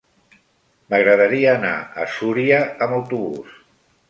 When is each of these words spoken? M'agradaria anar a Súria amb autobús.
M'agradaria 0.93 1.53
anar 1.59 1.75
a 2.05 2.09
Súria 2.15 2.63
amb 2.87 2.97
autobús. 3.03 3.55